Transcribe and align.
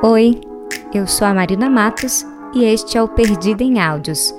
Oi, 0.00 0.40
eu 0.94 1.08
sou 1.08 1.26
a 1.26 1.34
Marina 1.34 1.68
Matos 1.68 2.24
e 2.54 2.62
este 2.64 2.96
é 2.96 3.02
o 3.02 3.08
Perdido 3.08 3.62
em 3.62 3.80
Áudios, 3.80 4.32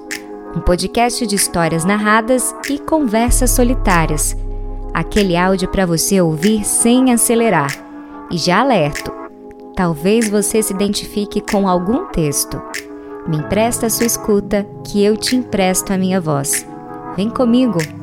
um 0.56 0.62
podcast 0.62 1.28
de 1.28 1.36
histórias 1.36 1.84
narradas 1.84 2.56
e 2.70 2.80
conversas 2.80 3.52
solitárias. 3.52 4.38
Aquele 4.94 5.36
áudio 5.36 5.68
para 5.68 5.86
você 5.86 6.22
ouvir 6.22 6.64
sem 6.64 7.12
acelerar. 7.12 7.76
E 8.32 8.38
já 8.38 8.62
alerto, 8.62 9.12
talvez 9.76 10.30
você 10.30 10.64
se 10.64 10.72
identifique 10.72 11.42
com 11.42 11.68
algum 11.68 12.06
texto. 12.06 12.62
Me 13.28 13.36
empresta 13.36 13.88
a 13.88 13.90
sua 13.90 14.06
escuta 14.06 14.66
que 14.86 15.04
eu 15.04 15.18
te 15.18 15.36
empresto 15.36 15.92
a 15.92 15.98
minha 15.98 16.22
voz. 16.22 16.66
Vem 17.18 17.30
comigo! 17.30 17.99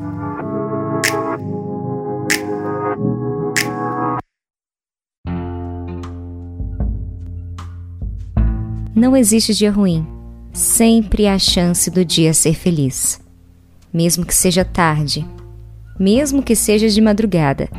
Não 8.97 9.15
existe 9.15 9.53
dia 9.53 9.69
ruim. 9.69 10.07
Sempre 10.51 11.27
há 11.27 11.37
chance 11.37 11.87
do 11.91 12.03
dia 12.03 12.33
ser 12.33 12.55
feliz. 12.55 13.21
Mesmo 13.93 14.25
que 14.25 14.33
seja 14.33 14.65
tarde, 14.65 15.23
mesmo 15.99 16.41
que 16.41 16.55
seja 16.55 16.89
de 16.89 16.99
madrugada, 16.99 17.69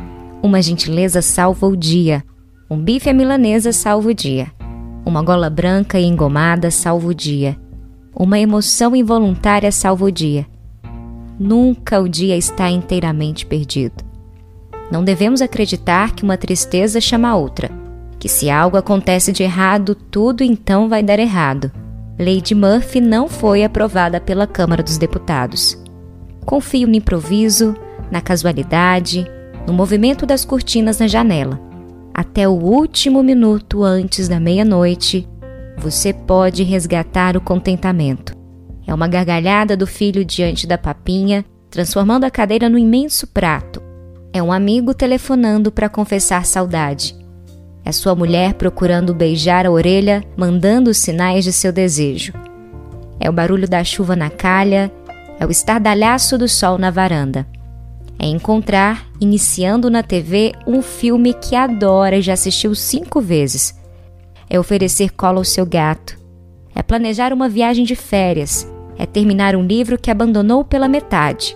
uma 0.41 0.61
gentileza 0.61 1.21
salva 1.21 1.67
o 1.67 1.75
dia. 1.75 2.23
Um 2.71 2.81
bife 2.81 3.09
à 3.09 3.13
milanesa 3.13 3.73
salva 3.73 4.07
o 4.07 4.13
dia. 4.13 4.49
Uma 5.05 5.21
gola 5.21 5.49
branca 5.49 5.99
e 5.99 6.05
engomada 6.05 6.71
salva 6.71 7.09
o 7.09 7.13
dia. 7.13 7.59
Uma 8.15 8.39
emoção 8.39 8.95
involuntária 8.95 9.73
salva 9.73 10.05
o 10.05 10.11
dia. 10.11 10.47
Nunca 11.37 11.99
o 11.99 12.07
dia 12.07 12.37
está 12.37 12.69
inteiramente 12.69 13.45
perdido. 13.45 14.05
Não 14.89 15.03
devemos 15.03 15.41
acreditar 15.41 16.15
que 16.15 16.23
uma 16.23 16.37
tristeza 16.37 17.01
chama 17.01 17.35
outra 17.35 17.78
que 18.19 18.27
se 18.27 18.49
algo 18.49 18.77
acontece 18.77 19.31
de 19.31 19.41
errado, 19.43 19.95
tudo 19.95 20.43
então 20.43 20.89
vai 20.89 21.01
dar 21.01 21.19
errado. 21.19 21.71
Lady 22.19 22.53
Murphy 22.53 22.99
não 22.99 23.29
foi 23.29 23.63
aprovada 23.63 24.19
pela 24.19 24.45
Câmara 24.45 24.83
dos 24.83 24.97
Deputados. 24.97 25.81
Confio 26.45 26.87
no 26.87 26.95
improviso, 26.95 27.75
na 28.11 28.19
casualidade, 28.19 29.25
no 29.65 29.73
movimento 29.73 30.25
das 30.25 30.43
cortinas 30.43 30.99
na 30.99 31.07
janela. 31.07 31.59
Até 32.13 32.47
o 32.47 32.51
último 32.51 33.23
minuto 33.23 33.83
antes 33.83 34.27
da 34.27 34.37
meia-noite, 34.37 35.25
você 35.77 36.11
pode 36.11 36.63
resgatar 36.63 37.37
o 37.37 37.41
contentamento. 37.41 38.33
É 38.85 38.93
uma 38.93 39.07
gargalhada 39.07 39.77
do 39.77 39.87
filho 39.87 40.25
diante 40.25 40.67
da 40.67 40.77
papinha, 40.77 41.45
transformando 41.69 42.25
a 42.25 42.31
cadeira 42.31 42.67
no 42.67 42.77
imenso 42.77 43.27
prato. 43.27 43.81
É 44.33 44.43
um 44.43 44.51
amigo 44.51 44.93
telefonando 44.93 45.71
para 45.71 45.87
confessar 45.87 46.45
saudade. 46.45 47.18
É 47.83 47.91
sua 47.91 48.13
mulher 48.15 48.53
procurando 48.53 49.13
beijar 49.13 49.65
a 49.65 49.71
orelha, 49.71 50.23
mandando 50.37 50.89
os 50.89 50.97
sinais 50.97 51.43
de 51.43 51.51
seu 51.51 51.71
desejo. 51.71 52.33
É 53.19 53.29
o 53.29 53.33
barulho 53.33 53.67
da 53.67 53.83
chuva 53.83 54.15
na 54.15 54.29
calha, 54.29 54.91
é 55.39 55.45
o 55.45 55.51
estardalhaço 55.51 56.37
do 56.37 56.47
sol 56.47 56.77
na 56.77 56.91
varanda. 56.91 57.47
É 58.17 58.25
encontrar, 58.25 59.07
iniciando 59.19 59.89
na 59.89 60.03
TV, 60.03 60.51
um 60.67 60.81
filme 60.81 61.33
que 61.33 61.55
adora 61.55 62.17
e 62.17 62.21
já 62.21 62.33
assistiu 62.33 62.75
cinco 62.75 63.21
vezes. 63.21 63.73
É 64.49 64.59
oferecer 64.59 65.11
colo 65.11 65.37
ao 65.37 65.45
seu 65.45 65.65
gato. 65.65 66.17
É 66.75 66.83
planejar 66.83 67.31
uma 67.31 67.47
viagem 67.47 67.85
de 67.85 67.95
férias. 67.95 68.69
É 68.97 69.05
terminar 69.05 69.55
um 69.55 69.65
livro 69.65 69.97
que 69.97 70.11
abandonou 70.11 70.65
pela 70.65 70.89
metade. 70.89 71.55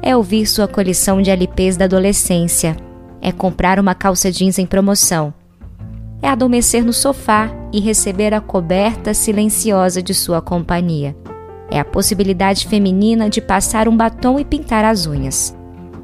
É 0.00 0.16
ouvir 0.16 0.46
sua 0.46 0.68
coleção 0.68 1.20
de 1.20 1.30
LPs 1.30 1.76
da 1.76 1.86
adolescência. 1.86 2.76
É 3.20 3.32
comprar 3.32 3.80
uma 3.80 3.94
calça 3.94 4.30
jeans 4.30 4.58
em 4.58 4.66
promoção 4.66 5.34
é 6.24 6.28
adormecer 6.28 6.82
no 6.82 6.92
sofá 6.94 7.50
e 7.70 7.78
receber 7.80 8.32
a 8.32 8.40
coberta 8.40 9.12
silenciosa 9.12 10.02
de 10.02 10.14
sua 10.14 10.40
companhia. 10.40 11.14
É 11.70 11.78
a 11.78 11.84
possibilidade 11.84 12.66
feminina 12.66 13.28
de 13.28 13.42
passar 13.42 13.86
um 13.86 13.94
batom 13.94 14.40
e 14.40 14.44
pintar 14.44 14.86
as 14.86 15.06
unhas. 15.06 15.54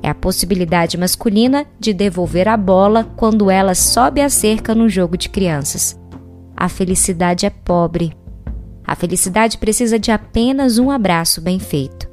É 0.03 0.11
a 0.11 0.15
possibilidade 0.15 0.99
masculina 0.99 1.65
de 1.79 1.95
devolver 1.95 2.49
a 2.49 2.57
bola 2.59 3.11
quando 3.17 3.51
ela 3.51 3.75
sobe 3.75 4.21
a 4.21 4.29
cerca 4.29 4.75
no 4.75 4.91
jogo 4.91 5.17
de 5.17 5.31
crianças. 5.31 5.99
A 6.55 6.69
felicidade 6.69 7.47
é 7.47 7.51
pobre. 7.51 8.13
A 8.87 8.95
felicidade 8.95 9.57
precisa 9.57 9.99
de 9.99 10.11
apenas 10.11 10.77
um 10.77 10.91
abraço 10.91 11.41
bem 11.41 11.59
feito. 11.59 12.07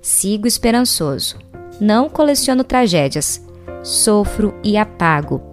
Sigo 0.00 0.46
esperançoso. 0.46 1.36
Não 1.78 2.08
coleciono 2.08 2.64
tragédias. 2.64 3.46
Sofro 3.82 4.54
e 4.64 4.78
apago 4.78 5.49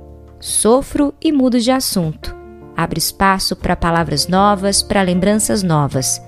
Sofro 0.48 1.14
e 1.22 1.30
mudo 1.30 1.60
de 1.60 1.70
assunto. 1.70 2.34
Abre 2.74 2.98
espaço 2.98 3.54
para 3.54 3.76
palavras 3.76 4.30
novas, 4.30 4.82
para 4.82 5.02
lembranças 5.02 5.62
novas. 5.62 6.22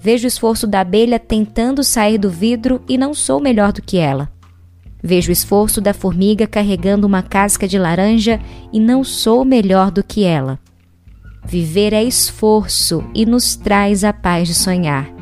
Vejo 0.00 0.24
o 0.24 0.26
esforço 0.26 0.66
da 0.66 0.80
abelha 0.80 1.18
tentando 1.18 1.84
sair 1.84 2.16
do 2.16 2.30
vidro 2.30 2.82
e 2.88 2.96
não 2.96 3.12
sou 3.12 3.38
melhor 3.38 3.70
do 3.70 3.82
que 3.82 3.98
ela. 3.98 4.30
Vejo 5.02 5.28
o 5.28 5.32
esforço 5.34 5.82
da 5.82 5.92
formiga 5.92 6.46
carregando 6.46 7.06
uma 7.06 7.22
casca 7.22 7.68
de 7.68 7.78
laranja 7.78 8.40
e 8.72 8.80
não 8.80 9.04
sou 9.04 9.44
melhor 9.44 9.90
do 9.90 10.02
que 10.02 10.24
ela. 10.24 10.58
Viver 11.44 11.92
é 11.92 12.02
esforço 12.02 13.04
e 13.14 13.26
nos 13.26 13.54
traz 13.54 14.02
a 14.02 14.14
paz 14.14 14.48
de 14.48 14.54
sonhar. 14.54 15.12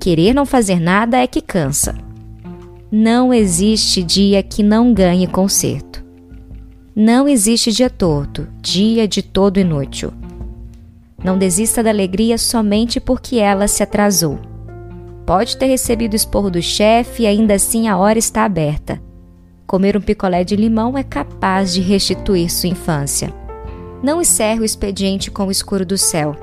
Querer 0.00 0.32
não 0.32 0.46
fazer 0.46 0.80
nada 0.80 1.18
é 1.18 1.26
que 1.26 1.42
cansa. 1.42 1.94
Não 2.90 3.30
existe 3.30 4.02
dia 4.02 4.42
que 4.42 4.62
não 4.62 4.94
ganhe 4.94 5.26
conserto. 5.26 6.07
Não 7.00 7.28
existe 7.28 7.70
dia 7.70 7.88
torto, 7.88 8.48
dia 8.60 9.06
de 9.06 9.22
todo 9.22 9.60
inútil. 9.60 10.12
Não 11.22 11.38
desista 11.38 11.80
da 11.80 11.90
alegria 11.90 12.36
somente 12.36 12.98
porque 12.98 13.36
ela 13.36 13.68
se 13.68 13.84
atrasou. 13.84 14.40
Pode 15.24 15.56
ter 15.56 15.66
recebido 15.66 16.16
esporro 16.16 16.50
do 16.50 16.60
chefe 16.60 17.22
e 17.22 17.26
ainda 17.28 17.54
assim 17.54 17.86
a 17.86 17.96
hora 17.96 18.18
está 18.18 18.44
aberta. 18.44 19.00
Comer 19.64 19.96
um 19.96 20.00
picolé 20.00 20.42
de 20.42 20.56
limão 20.56 20.98
é 20.98 21.04
capaz 21.04 21.72
de 21.72 21.80
restituir 21.80 22.50
sua 22.50 22.70
infância. 22.70 23.32
Não 24.02 24.20
encerre 24.20 24.58
o 24.58 24.64
expediente 24.64 25.30
com 25.30 25.46
o 25.46 25.52
escuro 25.52 25.86
do 25.86 25.96
céu. 25.96 26.34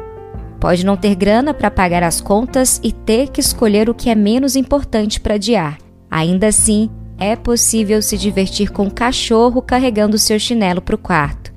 Pode 0.58 0.86
não 0.86 0.96
ter 0.96 1.16
grana 1.16 1.54
para 1.54 1.70
pagar 1.70 2.02
as 2.02 2.22
contas 2.22 2.80
e 2.82 2.94
ter 2.94 3.28
que 3.28 3.42
escolher 3.42 3.90
o 3.90 3.94
que 3.94 4.10
é 4.10 4.16
menos 4.16 4.56
importante 4.56 5.20
para 5.20 5.34
adiar. 5.36 5.78
Ainda 6.10 6.48
assim, 6.48 6.90
é 7.18 7.36
possível 7.36 8.02
se 8.02 8.18
divertir 8.18 8.72
com 8.72 8.88
o 8.88 8.92
cachorro 8.92 9.62
carregando 9.62 10.18
seu 10.18 10.40
chinelo 10.40 10.82
para 10.82 10.96
o 10.96 11.00
quarto. 11.00 11.54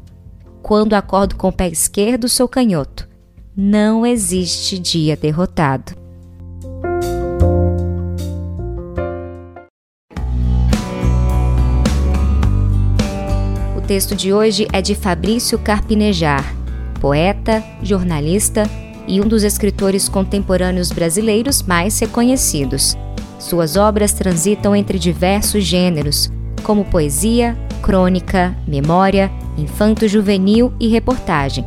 Quando 0.63 0.95
acordo 0.95 1.37
com 1.37 1.49
o 1.49 1.53
pé 1.53 1.69
esquerdo, 1.69 2.29
sou 2.29 2.47
canhoto. 2.49 3.09
Não 3.57 4.07
existe 4.07 4.79
dia 4.79 5.17
derrotado. 5.17 5.93
O 13.77 13.81
texto 13.89 14.15
de 14.15 14.33
hoje 14.33 14.69
é 14.73 14.83
de 14.83 14.95
Fabrício 14.95 15.59
Carpinejar, 15.59 16.45
poeta, 17.01 17.65
jornalista 17.83 18.65
e 19.09 19.21
um 19.21 19.27
dos 19.27 19.43
escritores 19.43 20.09
contemporâneos 20.09 20.93
brasileiros 20.93 21.63
mais 21.63 21.99
reconhecidos. 21.99 22.97
Suas 23.39 23.77
obras 23.77 24.13
transitam 24.13 24.75
entre 24.75 24.99
diversos 24.99 25.65
gêneros, 25.65 26.31
como 26.63 26.85
poesia, 26.85 27.57
crônica, 27.81 28.57
memória, 28.67 29.31
infanto-juvenil 29.57 30.73
e 30.81 30.89
reportagem. 30.89 31.65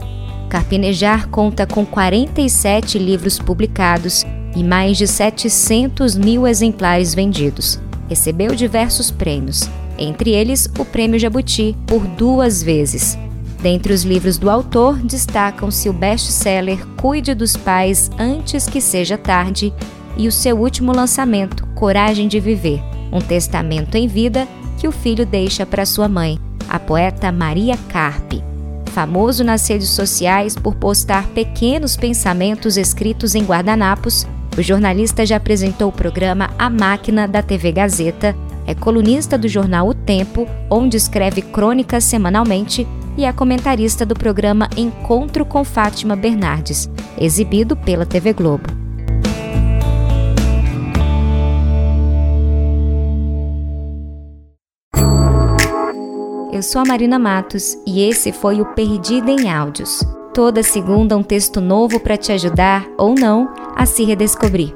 Carpinejar 0.49 1.29
conta 1.29 1.65
com 1.65 1.85
47 1.85 2.99
livros 2.99 3.39
publicados 3.39 4.25
e 4.53 4.63
mais 4.63 4.97
de 4.97 5.07
700 5.07 6.17
mil 6.17 6.45
exemplares 6.45 7.15
vendidos. 7.15 7.79
Recebeu 8.09 8.53
diversos 8.53 9.09
prêmios, 9.09 9.61
entre 9.97 10.31
eles 10.31 10.69
o 10.77 10.83
Prêmio 10.83 11.17
Jabuti, 11.17 11.75
por 11.87 12.05
duas 12.05 12.61
vezes. 12.61 13.17
Dentre 13.61 13.93
os 13.93 14.03
livros 14.03 14.37
do 14.37 14.49
autor, 14.49 14.97
destacam-se 14.97 15.87
o 15.87 15.93
best-seller 15.93 16.85
Cuide 16.97 17.33
dos 17.33 17.55
Pais 17.55 18.09
Antes 18.19 18.67
que 18.67 18.81
Seja 18.81 19.17
Tarde 19.17 19.73
e 20.17 20.27
o 20.27 20.31
seu 20.31 20.57
último 20.57 20.91
lançamento, 20.91 21.65
Coragem 21.75 22.27
de 22.27 22.39
Viver, 22.39 22.81
um 23.11 23.19
testamento 23.19 23.95
em 23.95 24.07
vida 24.07 24.47
que 24.77 24.87
o 24.87 24.91
filho 24.91 25.25
deixa 25.25 25.65
para 25.65 25.85
sua 25.85 26.07
mãe, 26.07 26.39
a 26.67 26.79
poeta 26.79 27.31
Maria 27.31 27.77
Carpe. 27.89 28.43
Famoso 28.87 29.43
nas 29.43 29.67
redes 29.67 29.89
sociais 29.89 30.55
por 30.55 30.75
postar 30.75 31.27
pequenos 31.27 31.95
pensamentos 31.95 32.77
escritos 32.77 33.35
em 33.35 33.43
guardanapos, 33.43 34.27
o 34.57 34.61
jornalista 34.61 35.25
já 35.25 35.37
apresentou 35.37 35.89
o 35.89 35.93
programa 35.93 36.49
A 36.59 36.69
Máquina 36.69 37.27
da 37.27 37.41
TV 37.41 37.71
Gazeta, 37.71 38.35
é 38.67 38.75
colunista 38.75 39.37
do 39.37 39.47
jornal 39.47 39.87
O 39.87 39.93
Tempo, 39.93 40.47
onde 40.69 40.97
escreve 40.97 41.41
crônicas 41.41 42.03
semanalmente, 42.03 42.87
e 43.17 43.25
é 43.25 43.31
comentarista 43.31 44.05
do 44.05 44.15
programa 44.15 44.69
Encontro 44.75 45.45
com 45.45 45.63
Fátima 45.63 46.15
Bernardes, 46.15 46.89
exibido 47.17 47.75
pela 47.75 48.05
TV 48.05 48.33
Globo. 48.33 48.80
Eu 56.51 56.61
sou 56.61 56.81
a 56.81 56.85
Marina 56.85 57.17
Matos 57.17 57.77
e 57.87 58.03
esse 58.03 58.33
foi 58.33 58.59
o 58.59 58.65
Perdido 58.65 59.31
em 59.31 59.49
Áudios. 59.49 60.03
Toda 60.33 60.61
segunda 60.61 61.15
um 61.15 61.23
texto 61.23 61.61
novo 61.61 61.97
para 61.97 62.17
te 62.17 62.33
ajudar 62.33 62.85
ou 62.97 63.15
não 63.15 63.53
a 63.73 63.85
se 63.85 64.03
redescobrir. 64.03 64.75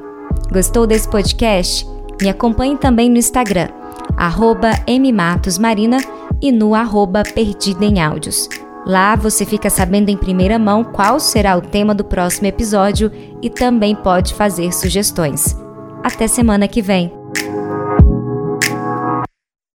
Gostou 0.50 0.88
desse 0.88 1.10
podcast? 1.10 1.86
Me 2.22 2.30
acompanhe 2.30 2.78
também 2.78 3.10
no 3.10 3.18
Instagram, 3.18 3.68
mmatosmarina 4.88 5.98
e 6.42 6.50
no 6.50 6.74
arroba 6.74 7.24
perdida 7.24 7.84
em 7.84 8.02
áudios. 8.02 8.48
Lá 8.86 9.18
você 9.18 9.46
fica 9.46 9.70
sabendo 9.70 10.08
em 10.08 10.16
primeira 10.16 10.58
mão 10.58 10.82
qual 10.82 11.20
será 11.20 11.58
o 11.58 11.62
tema 11.62 11.94
do 11.94 12.06
próximo 12.06 12.48
episódio 12.48 13.12
e 13.42 13.50
também 13.50 13.94
pode 13.96 14.34
fazer 14.34 14.74
sugestões. 14.74 15.58
Até 16.02 16.26
semana 16.26 16.70
que 16.70 16.82
vem! 16.82 17.25